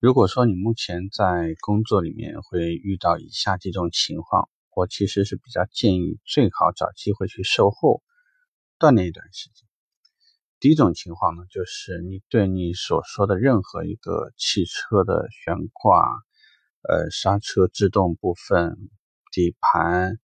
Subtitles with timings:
[0.00, 8.02] 如果说你目前在工作里面会遇到以下几种情况，我其实是比较建议最好找机会去售后
[8.78, 9.68] 锻炼一段时间。
[10.58, 16.00] 第一种情况呢，就是你对你所说的任何一个汽车的悬挂、
[16.88, 18.78] 呃刹车制动部分、
[19.30, 20.18] 底盘，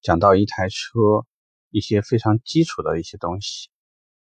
[0.00, 1.26] 讲到一台车
[1.70, 3.68] 一些非常基础的一些东西，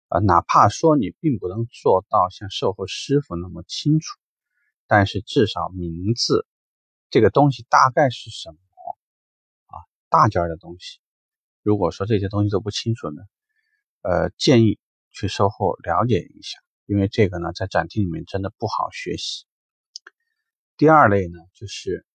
[0.07, 4.17] 啊，哪怕说你并不能做到像售后师傅那么清楚。
[4.87, 6.45] 但是至少名字
[7.09, 8.57] 这个东西大概是什么
[9.67, 9.81] 啊？
[10.09, 10.99] 大件的东西，
[11.61, 13.21] 如果说这些东西都不清楚呢，
[14.01, 14.79] 呃，建议
[15.11, 19.45] 去售后了解一下，因为这个呢在展厅里面真的不好学习。
[20.75, 22.05] 第二类呢，就是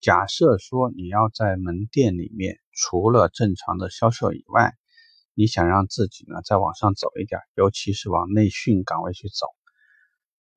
[0.00, 4.72] 假设说你要在门店里面，除了正常的销售以外，
[5.34, 9.46] 你想让自己呢再往上走一点，尤其是往内训岗位去走，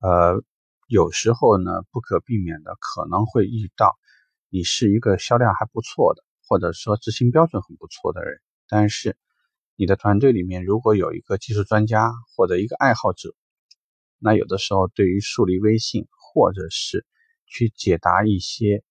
[0.00, 0.42] 呃。
[0.86, 3.98] 有时候呢，不可避免的可能会遇到，
[4.50, 9.16] 你是一个销量还不错的，或者说执行标准很不错的人，但是
[9.74, 13.34] 你的团队里面如果有一个技术专家或者一个爱好者，
[14.20, 17.04] 那有的时候对于树立威信，或者是
[17.46, 18.84] 去解答一些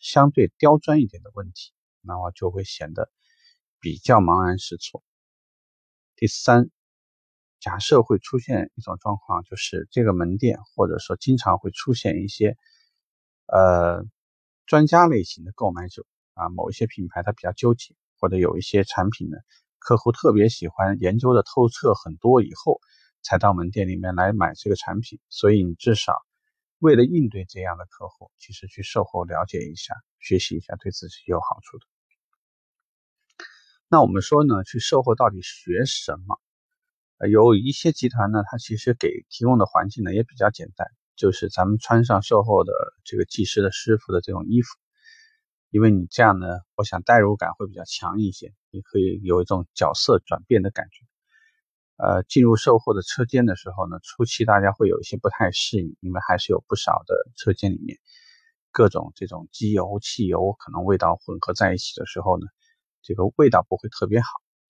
[0.00, 3.08] 相对刁钻一点的问题，那么就会显得
[3.78, 5.04] 比较茫然失措。
[6.16, 6.70] 第三。
[7.58, 12.56] 假设会出现一种状况，就是这个门店或者说经常会出现一些
[13.46, 14.04] 呃
[14.66, 19.36] 专家类型的购买者啊，某一些品牌它比较纠结，或者有一些产品呢，
[19.78, 22.80] 客户特别喜欢研究的透彻很多以后
[23.22, 26.14] 才到门店里面来买这个产品，所以你至少
[26.78, 31.86] 为了应对这样的客户，其实去售后了解一下、学习一下，对自己有好处的。
[33.88, 36.38] 那我们说呢，去售后到底学什么？
[37.30, 40.86] 有一些集团呢，它其实给提供的环境呢也比较简单，
[41.16, 42.72] 就是咱们穿上售后的
[43.04, 44.68] 这个技师的师傅的这种衣服，
[45.70, 51.06] 因为你这样呢，我想代入感会比较强一些，你可以有一种角色转变的感觉。
[51.96, 57.96] 呃，进入售后的车间的时候呢，初期大家会有一些不太适应，因为还是有不少的车间里面
[58.70, 62.46] 各种这种机油、汽油可能味道混合在一起的时候呢，
[63.00, 64.26] 这个味道不会特别好。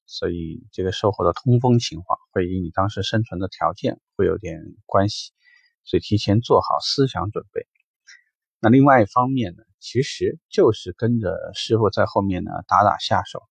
[0.09, 5.33] 所以这个售后的通风情况会与你当时生存的条件会有点关系，
[5.85, 7.67] 所以提前做好思想准备。
[8.61, 13.43] 那另外一方面呢，其实就是跟着师傅在后面呢打打下手，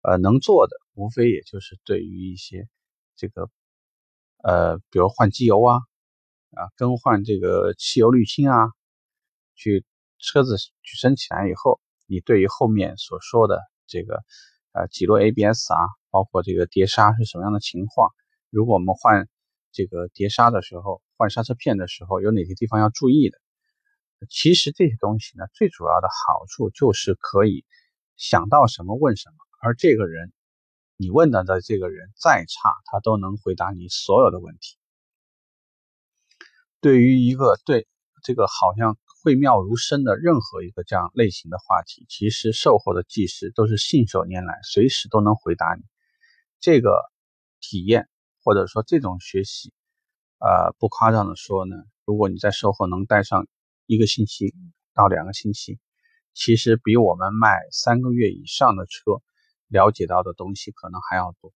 [0.00, 2.68] 呃，能做的无非也就是对于一些
[3.14, 3.48] 这个
[4.42, 5.76] 呃，比如换机油啊，
[6.56, 8.72] 啊，更换这个汽油滤清啊，
[9.54, 9.84] 去
[10.18, 14.24] 车子举升起来以后，你对于后面所说的这个。
[14.74, 15.76] 呃，几路 ABS 啊，
[16.12, 18.10] 包括这个碟刹是什么样的情况？
[18.50, 19.28] 如果我们换
[19.72, 23.38] 这个碟刹的时候，换刹车片的时候，有哪些地方要注意的？
[24.30, 27.64] 其实这些东西呢，最主要的好处就是可以
[28.16, 30.32] 想到什么问什么，而这个人，
[30.96, 34.76] 你问的的这个人再差，他都能回答你所有的问题。
[36.80, 37.88] 对于一个对
[38.22, 38.96] 这个好像。
[39.24, 45.84] 讳妙如深的任何一个这样类型的话题，其实售后的技师都是信手拈来，随时都能回答你。
[46.62, 47.02] 这个
[47.60, 48.08] 体验
[48.44, 49.72] 或者说这种学习，
[50.38, 51.74] 呃，不夸张的说呢，
[52.04, 53.48] 如果你在售后能待上
[53.86, 54.54] 一个星期
[54.94, 55.80] 到两个星期，
[56.32, 59.20] 其实比我们卖三个月以上的车
[59.66, 61.52] 了解到的东西可能还要多，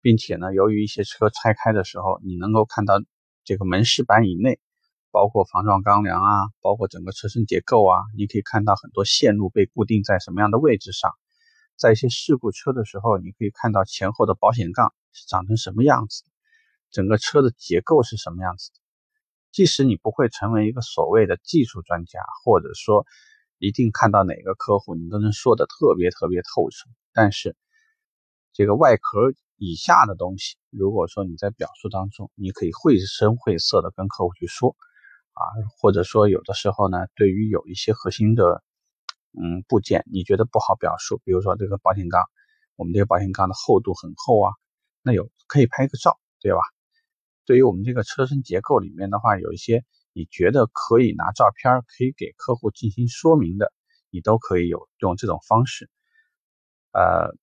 [0.00, 3.00] 并且呢，由于一些车拆开的时候，你能够看到
[3.44, 4.58] 这个门饰板以内。
[5.12, 11.10] 包括防撞钢梁啊，包括整个车身结构啊，你可以看到很多线路被固定在什么样的位置上。
[11.76, 16.22] 在一些事故车的时候，你可以看到前后的保险杠是长成什么样子，
[16.90, 18.70] 整个车的结构是什么样子。
[19.52, 23.06] 即使你不会成为一个所谓的技术专家，或者说
[23.58, 27.56] 一定看到哪个客户你都能说的特别特别透彻，但是
[28.52, 34.76] 这个外壳以下的东西，如果说你在表述当中，你可以绘声绘色的跟客户去说。
[35.36, 35.44] 啊，
[35.78, 38.64] 或者说有的时候呢，对于有一些核心的
[39.40, 42.24] 嗯部件，你觉得不好表述，比如说这个保险杠，
[42.76, 44.52] 我们这个保险杠的厚度很厚啊，
[45.02, 46.58] 那有可以拍个照，对吧？
[47.44, 53.72] 对于我们这个车身结构里面的话，有一些你觉得可以拿照片可以给客户进行说明的，
[54.10, 55.90] 你都可以有用这种方式。
[56.92, 57.36] 呃，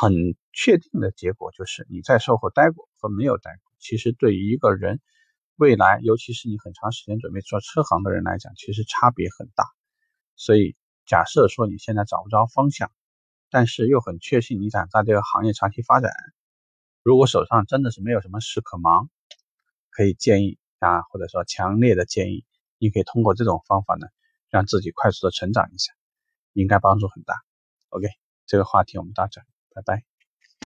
[0.00, 0.12] 很
[0.52, 5.00] 确定的结果就是你在售后待过和没有待过，其实对于一个人。
[5.60, 9.64] 未来，尤其是你很长时间准备做车行的人来讲，其实差别很大。
[10.38, 10.74] 所以，
[11.04, 12.90] 假设说你现在找不着方向，
[13.50, 16.10] 但是又很确信你想在这个行业长期发展，
[17.02, 19.10] 如果手上真的是没有什么事可忙，
[19.90, 22.44] 可以建议啊，或者说强烈的建议，
[22.78, 24.06] 你可以通过这种方法呢，
[24.48, 25.92] 让自己快速的成长一下，
[26.54, 27.34] 应该帮助很大。
[27.90, 28.08] OK，
[28.46, 29.42] 这个话题我们到这，
[29.74, 30.07] 拜拜。